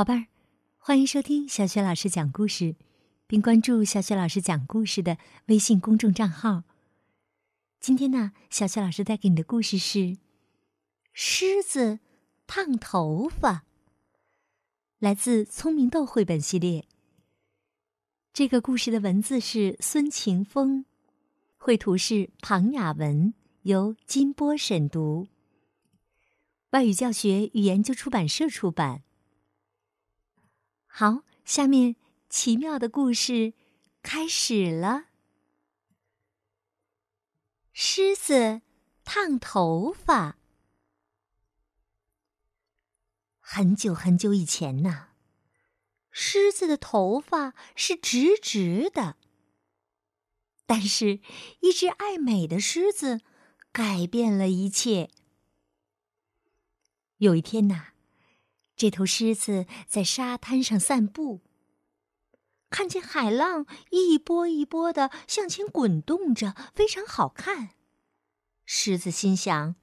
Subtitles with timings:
[0.00, 0.28] 宝贝儿，
[0.78, 2.74] 欢迎收听小雪老师讲故事，
[3.26, 6.62] 并关注小雪老师讲故事的微信公众账号。
[7.80, 9.98] 今天呢，小雪老师带给你的故事是
[11.12, 11.98] 《狮子
[12.46, 13.52] 烫头发》，
[14.98, 16.86] 来自《聪明豆》绘本系列。
[18.32, 20.86] 这个故事的文字是孙晴峰，
[21.58, 25.28] 绘图是庞雅文，由金波审读。
[26.70, 29.02] 外语教学与研究出版社出版。
[30.92, 31.94] 好，下面
[32.28, 33.54] 奇妙的故事
[34.02, 35.04] 开始了。
[37.72, 38.60] 狮子
[39.04, 40.36] 烫头发。
[43.38, 45.10] 很久很久以前呢，
[46.10, 49.16] 狮子的头发是直直的。
[50.66, 51.20] 但是，
[51.60, 53.20] 一只爱美的狮子
[53.72, 55.08] 改变了一切。
[57.18, 57.92] 有一天呐。
[58.80, 61.42] 这头狮子在沙滩上散步，
[62.70, 67.72] 看见海浪一波一波的向前滚动着，非常好看。
[68.64, 69.74] 狮子心想：“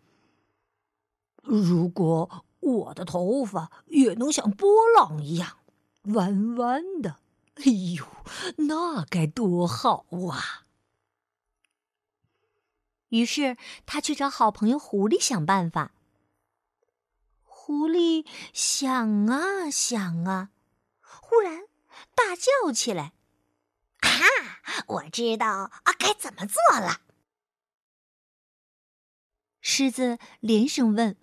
[1.45, 5.59] 如果我的头发也能像波浪一样
[6.05, 7.19] 弯弯的，
[7.57, 8.03] 哎呦，
[8.67, 10.65] 那该多好啊！”
[13.09, 15.93] 于是他去找好朋友狐狸想办法。
[17.67, 20.51] 狐狸想啊想啊，
[21.01, 21.63] 忽然
[22.15, 23.11] 大叫起来
[23.99, 24.07] ：“啊！
[24.87, 25.49] 我知道
[25.83, 27.01] 啊，该怎么做了。”
[29.59, 31.17] 狮子连声问：“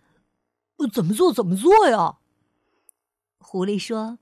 [0.93, 1.33] 怎么做？
[1.33, 2.19] 怎么做呀？”
[3.41, 4.19] 狐狸说：“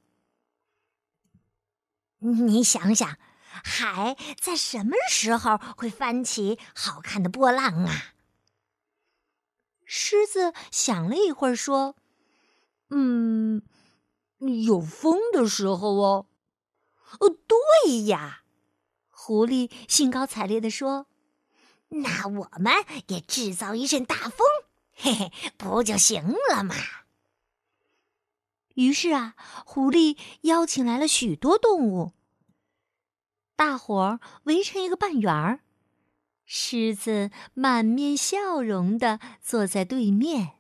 [2.23, 3.19] 你想想，
[3.65, 8.15] 海在什么时候会翻起好看的波浪啊？”
[9.85, 11.97] 狮子想了一会儿说。
[12.95, 13.63] 嗯，
[14.65, 16.27] 有风的时候哦。
[17.21, 18.43] 哦，对呀，
[19.11, 21.07] 狐狸兴高采烈地说
[21.89, 22.73] ：“那我们
[23.09, 24.47] 也制造一阵大风，
[24.93, 26.75] 嘿嘿，不就行了吗？”
[28.77, 29.35] 于是啊，
[29.67, 32.13] 狐狸邀请来了许多动物，
[33.57, 35.61] 大伙儿围成一个半圆儿，
[36.45, 40.53] 狮子满面笑容的坐在对面。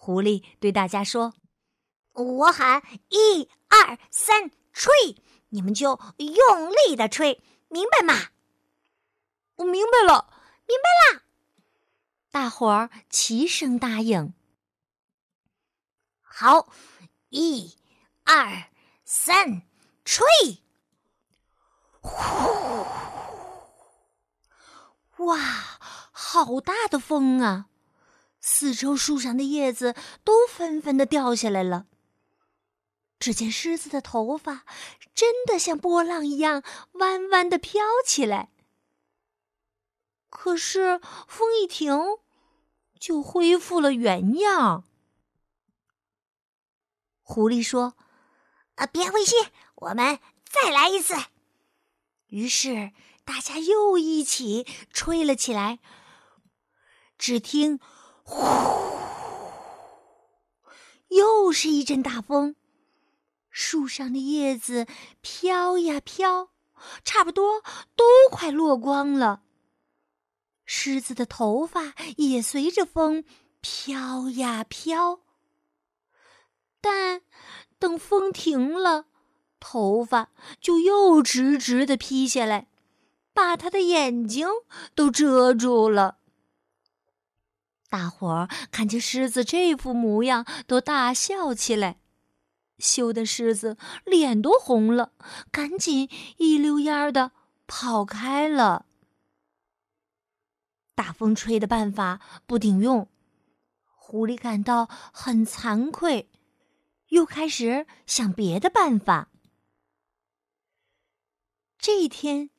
[0.00, 1.34] 狐狸对大家说
[2.14, 4.92] ：“我喊一二三，吹，
[5.48, 8.28] 你们就用力的吹，明白吗
[9.56, 10.32] ？”“我明白了，
[10.66, 11.24] 明白了。”
[12.30, 14.32] 大伙儿齐声答应。
[16.22, 16.68] 好，
[17.30, 17.76] 一
[18.24, 18.70] 二
[19.04, 19.62] 三，
[20.04, 20.24] 吹！
[22.00, 22.86] 呼！
[25.24, 25.36] 哇，
[26.12, 27.66] 好大的风啊！
[28.40, 29.94] 四周树上的叶子
[30.24, 31.86] 都纷纷的掉下来了。
[33.18, 34.64] 只见狮子的头发
[35.12, 36.62] 真的像波浪一样
[36.92, 38.50] 弯弯的飘起来。
[40.30, 41.92] 可是风一停，
[43.00, 44.84] 就恢复了原样。
[47.22, 47.96] 狐狸说
[48.76, 51.14] ：“啊，别灰心，我们再来一次。”
[52.28, 52.92] 于是
[53.24, 55.80] 大家又一起吹了起来。
[57.18, 57.80] 只听。
[58.28, 58.36] 呼！
[61.08, 62.54] 又是一阵大风，
[63.50, 64.86] 树上的叶子
[65.22, 66.50] 飘呀飘，
[67.02, 67.62] 差不多
[67.96, 69.42] 都快落光了。
[70.66, 73.24] 狮子的头发也随着风
[73.62, 75.20] 飘呀飘，
[76.82, 77.22] 但
[77.78, 79.06] 等风停了，
[79.58, 82.68] 头发就又直直的披下来，
[83.32, 84.46] 把他的眼睛
[84.94, 86.18] 都遮住了。
[87.88, 91.98] 大伙儿看见狮子这副模样，都大笑起来，
[92.78, 95.12] 羞得狮子脸都红了，
[95.50, 97.32] 赶紧一溜烟儿的
[97.66, 98.86] 跑开了。
[100.94, 103.08] 大风吹的办法不顶用，
[103.84, 106.28] 狐狸感到很惭愧，
[107.08, 109.30] 又开始想别的办法。
[111.78, 112.50] 这一天，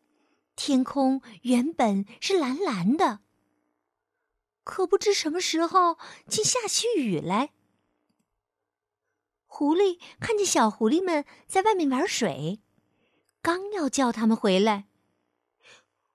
[0.56, 3.19] 天空原本是蓝蓝的。
[4.69, 7.50] 可不知什么时候竟下起雨来。
[9.48, 12.62] 狐狸看见小狐狸们在外面玩水，
[13.42, 14.88] 刚要叫他们回来，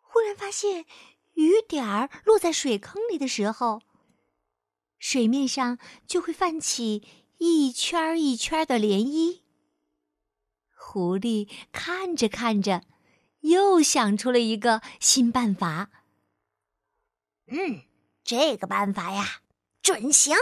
[0.01, 0.87] 忽然发现
[1.33, 3.83] 雨点儿落在水坑里的时候，
[5.01, 7.03] 水面上就会泛起
[7.39, 9.41] 一圈一圈的涟漪。
[10.77, 12.85] 狐狸看着看着，
[13.41, 15.91] 又想出了一个新办法。
[17.49, 17.83] 嗯。
[18.25, 19.43] 这个办法呀，
[19.83, 20.35] 准行！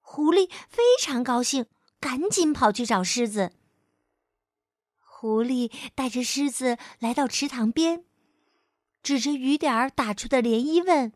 [0.00, 1.66] 狐狸非常高兴，
[2.00, 3.52] 赶紧跑去找狮子。
[4.98, 8.04] 狐狸带着狮子来到池塘边，
[9.02, 11.12] 指着雨点儿打出的涟漪问：“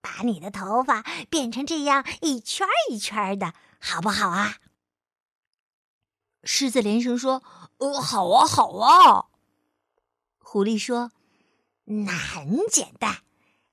[0.00, 4.56] 把你的头发变成这样一圈一圈的，好不好啊？”
[6.42, 7.42] 狮子连声说
[7.78, 9.26] ：“呃，好啊，好啊。”
[10.40, 11.12] 狐狸说
[11.84, 13.22] ：“那很简单，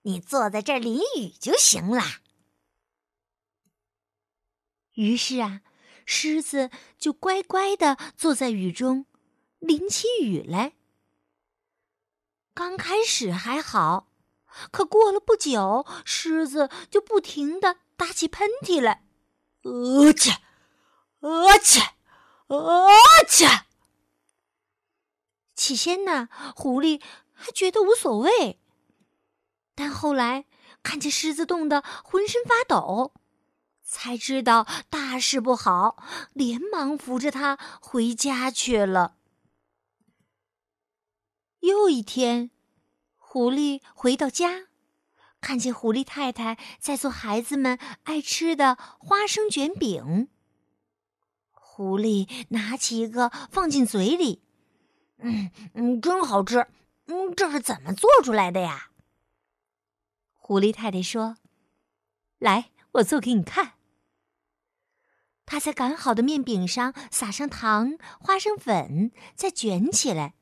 [0.10, 2.04] 你坐在这儿淋雨就行了。”
[4.96, 5.62] 于是啊。
[6.12, 9.06] 狮子就乖乖的坐在雨中，
[9.60, 10.74] 淋起雨来。
[12.56, 14.12] 刚开始还好，
[14.72, 19.06] 可过了不久，狮子就不停的打起喷嚏来，
[19.62, 20.32] 呃切，
[21.20, 21.80] 呃切，
[22.48, 22.90] 呃
[23.28, 23.46] 切。
[25.54, 27.00] 起先呢，狐狸
[27.34, 28.60] 还觉得无所谓，
[29.80, 30.44] 但后来
[30.84, 33.14] 看见狮子冻得浑身发抖。
[33.82, 36.04] 才知道大事不好，
[36.34, 39.16] 连忙扶着他回家去了。
[41.62, 42.52] 又一天，
[43.18, 44.68] 狐狸回到家，
[45.40, 50.28] 看见狐狸太太在做孩子们爱吃的花生卷饼。
[51.52, 54.44] 狐狸拿起一个放进嘴里，
[55.20, 56.68] 嗯嗯，真好吃。
[57.08, 58.90] 嗯，这是怎么做出来的呀？
[60.50, 61.38] 狐狸太太说
[62.40, 63.74] ：“来，我做给你看。”
[65.46, 70.34] 他在擀好的面饼上撒上糖、花生粉，再卷起来。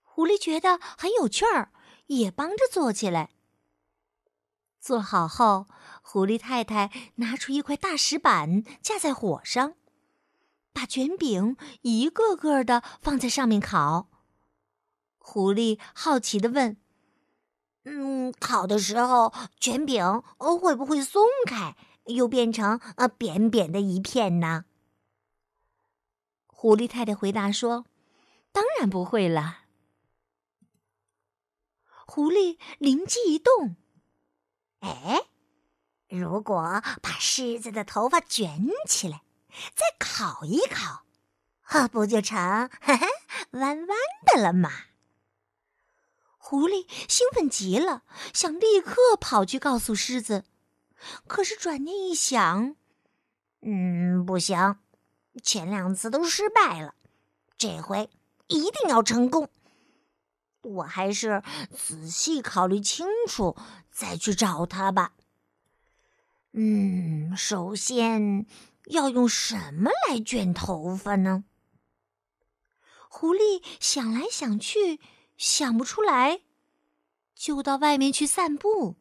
[0.00, 1.70] 狐狸觉得很有趣儿，
[2.06, 3.28] 也帮着做起来。
[4.80, 5.66] 做好后，
[6.00, 9.74] 狐狸太太拿出一块大石板架在火上，
[10.72, 14.08] 把卷饼一个个的放在上面烤。
[15.18, 16.78] 狐狸好奇的问
[17.84, 24.64] ：“嗯，烤的时候卷饼会不会松开？”又变成呃扁扁的一片呢。
[26.46, 27.84] 狐狸太太回答说
[28.50, 29.58] ：“当然不会了。”
[32.06, 33.76] 狐狸灵机一动
[34.80, 35.20] ：“哎，
[36.08, 39.22] 如果把狮子的头发卷起来，
[39.74, 41.04] 再烤一烤，
[41.62, 42.36] 啊，不就成
[43.52, 43.86] 弯弯
[44.26, 44.70] 的了吗？”
[46.42, 48.02] 狐狸兴奋极了，
[48.32, 50.44] 想立刻跑去告诉狮子。
[51.26, 52.74] 可是转念一想，
[53.60, 54.78] 嗯，不行，
[55.42, 56.94] 前两次都失败了，
[57.58, 58.10] 这回
[58.48, 59.50] 一定要成功。
[60.62, 63.54] 我还是仔细考虑清楚
[63.92, 65.12] 再去找他吧。
[66.52, 68.46] 嗯，首先
[68.86, 71.44] 要用什么来卷头发呢？
[73.08, 75.00] 狐狸想来想去，
[75.40, 76.42] 想不出来，
[77.34, 78.96] 就到外面去散步。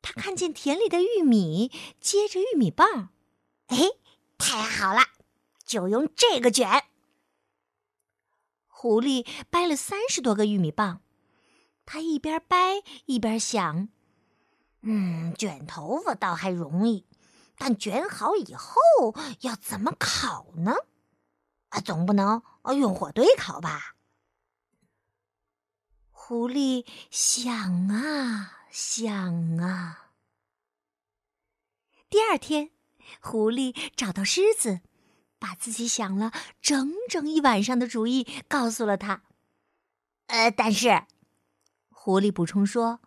[0.00, 3.08] 他看见田里的玉米结着玉米棒，
[3.66, 3.78] 哎，
[4.38, 5.00] 太好了，
[5.66, 6.84] 就用这个卷。
[8.68, 11.00] 狐狸掰了三十多个玉米棒，
[11.84, 13.88] 他一边掰一边想
[14.82, 17.04] ：“嗯，卷头发倒还容易，
[17.58, 18.80] 但卷好以后
[19.40, 20.76] 要怎么烤呢？
[21.70, 22.40] 啊，总不能
[22.78, 23.93] 用火堆烤吧？”
[26.26, 28.60] 狐狸想啊。
[28.70, 30.08] 想啊！
[32.08, 32.70] 第二天，
[33.20, 34.80] 狐狸找到狮子，
[35.38, 36.32] 把自己想了
[36.62, 39.22] 整整一晚上的主意告诉了他。
[40.28, 41.04] 呃，但是，
[41.90, 43.00] 狐狸补充说：“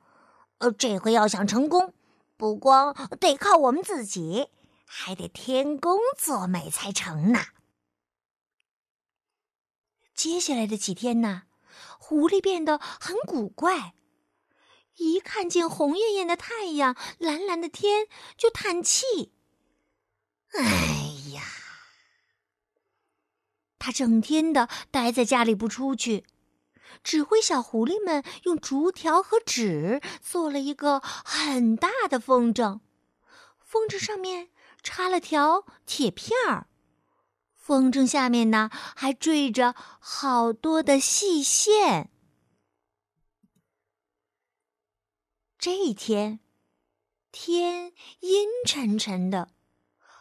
[0.60, 1.96] 呃，这回要想成功，
[2.38, 4.50] 不光得靠我们自己，
[4.86, 7.48] 还得天公作美才成呢。”
[10.16, 11.47] 接下来的几天呢，
[12.00, 13.94] 狐狸变得很古怪。
[14.96, 19.32] 一看见红艳艳的太阳、蓝蓝的天，就叹气。
[20.54, 20.64] 哎
[21.34, 21.44] 呀，
[23.78, 26.26] 他整天的待在家里不出去，
[27.04, 32.80] 指挥小狐狸们用竹条和纸做了一个很大的风筝，
[33.60, 34.50] 风筝上面
[34.82, 36.68] 插了条铁片儿，
[37.68, 42.10] 风筝下面呢还缀着好多的细线。
[45.60, 46.40] 这一天，
[47.30, 49.50] 天阴沉沉的，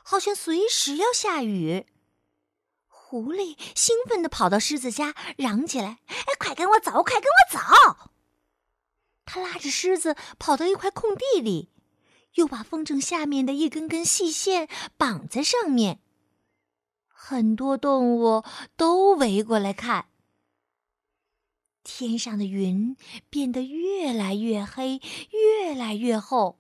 [0.03, 1.87] 好像随时要下雨。
[2.88, 8.11] 狐狸兴奋地跑到狮子家，嚷起来：“哎，快跟我走，快跟我走！”
[9.25, 11.71] 他拉着狮子跑到一块空地里，
[12.35, 16.00] 又把风筝下面的一根根细线绑在上面。
[17.18, 18.44] 很多动物
[18.76, 20.06] 都围过来看。
[21.82, 22.96] 天上的云
[23.30, 26.58] 变得越来越黑，越来越厚。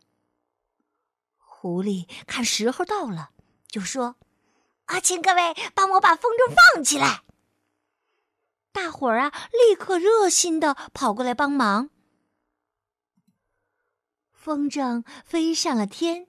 [1.36, 3.30] 狐狸看时候到了，
[3.68, 4.16] 就说
[4.86, 7.22] ：“啊，请各位帮我把风筝放起来。”
[8.72, 11.90] 大伙儿啊，立刻热心的跑过来帮忙。
[14.32, 16.28] 风筝飞上了天，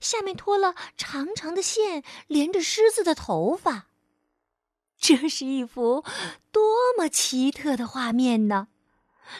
[0.00, 3.86] 下面拖了长长的线，连着狮子的头发。
[4.98, 6.04] 这是一幅
[6.50, 6.62] 多
[6.96, 8.68] 么奇特的画面呢！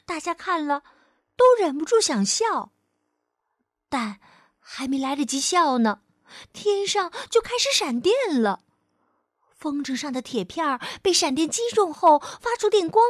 [0.05, 0.83] 大家看了
[1.37, 2.73] 都忍不住想笑，
[3.89, 4.21] 但
[4.59, 6.03] 还没来得及笑呢，
[6.53, 8.65] 天上就开始闪电了。
[9.55, 13.03] 风筝上的铁片被闪电击中后发出电光，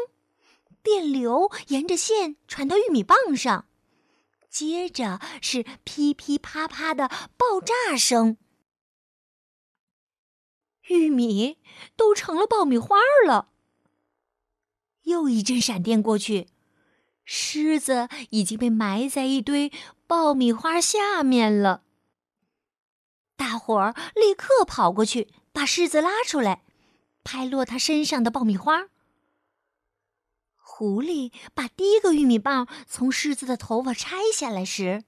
[0.82, 3.66] 电流沿着线传到玉米棒上，
[4.56, 8.38] 接着是噼噼啪啪的爆炸声，
[10.88, 11.58] 玉米
[11.94, 12.96] 都成了爆米花
[13.26, 13.50] 了。
[15.02, 16.48] 又一阵闪电过去，
[17.26, 19.70] 狮子已经被埋在一堆
[20.06, 21.82] 爆米花下面了。
[23.36, 25.28] 大伙儿立刻跑过去。
[25.52, 26.64] 把狮子拉出来，
[27.24, 28.88] 拍落他身上的爆米花。
[30.68, 35.04] 狐狸把第一个玉米棒从狮子的头发拆下来时，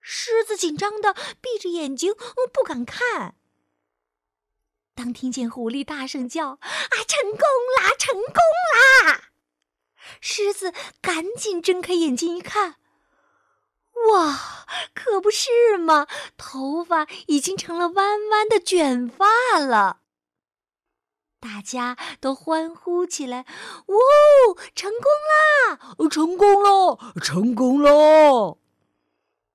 [0.00, 2.14] 狮子紧张的闭着眼睛
[2.52, 3.36] 不敢看。
[4.94, 7.40] 当听见狐狸大声叫“啊，成功
[7.78, 9.30] 啦，成功啦！”
[10.20, 12.76] 狮子赶紧睁开眼睛一看。
[14.10, 16.08] 哇，可不是嘛！
[16.36, 20.01] 头发已经成了弯弯的卷发了。
[21.42, 23.44] 大家都欢呼起来
[23.86, 23.96] ：“哇，
[24.76, 26.08] 成功啦！
[26.08, 27.12] 成功了！
[27.20, 28.58] 成功了！”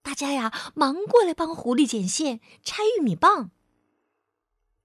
[0.03, 3.51] 大家呀，忙过来帮狐狸剪线、拆玉米棒。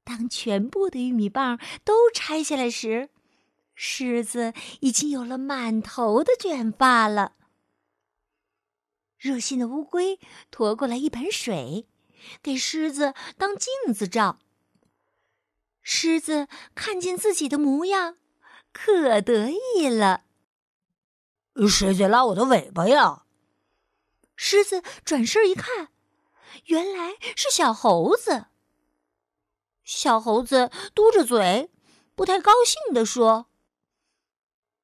[0.05, 3.11] 当全部的玉米棒都拆下来时，
[3.75, 7.33] 狮子已经有了满头的卷发了。
[9.19, 10.21] 热心的乌龟
[10.53, 11.89] 驮过来一盆水，
[12.41, 14.39] 给狮子当镜子照。
[15.83, 18.17] 狮子看见自己的模样，
[18.73, 20.23] 可得意了。
[21.69, 23.25] 谁在拉我的尾巴呀？
[24.37, 25.89] 狮子转身一看，
[26.67, 28.47] 原来是小猴子。
[29.85, 31.71] 小猴子嘟着嘴，
[32.15, 33.47] 不太高兴地说：“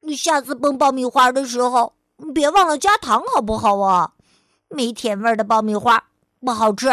[0.01, 1.97] 你下次崩爆米花的时候，
[2.35, 4.15] 别忘了加糖，好不好啊？”
[4.69, 6.89] 没甜味的爆米花不好吃。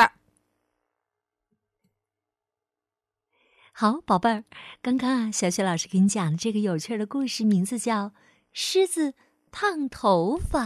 [3.78, 4.46] 好，宝贝儿，
[4.82, 8.06] 刚刚啊，小雪老师给你讲的这个有趣的故事，名字叫
[8.54, 9.16] 《狮子
[9.52, 10.66] 烫头发》。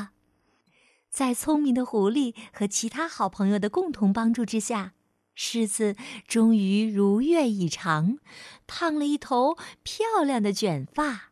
[1.09, 4.93] 在聪明的狐狸和其他好朋友的共同帮助之下，
[5.33, 5.95] 狮子
[6.27, 8.19] 终于如愿以偿，
[8.67, 11.31] 烫了一头漂亮的卷发。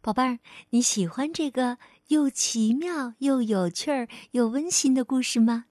[0.00, 0.40] 宝贝儿，
[0.70, 1.78] 你喜欢这个？
[2.08, 5.66] 又奇妙又有趣又温馨的故事吗？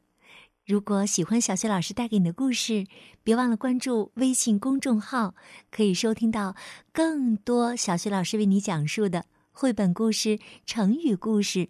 [0.66, 2.86] 如果喜欢小雪老师带给你的故事，
[3.24, 5.36] 别忘了关注微信公众号，
[5.72, 6.56] 可以收听到
[6.94, 11.70] 更多小雪老师为你讲述的绘本故事、成语故事。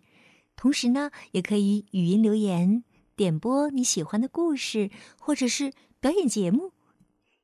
[0.58, 2.84] 同时呢，也可以语音留言
[3.16, 6.74] 点播你喜欢的故事，或者是表演节目，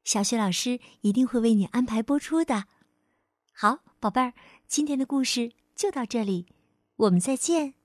[0.04, 2.66] 小雪老师一定会为你安排播出的。
[3.54, 4.34] 好，宝贝儿，
[4.68, 6.46] 今天的故事就到这里。
[6.98, 7.77] 我们再见。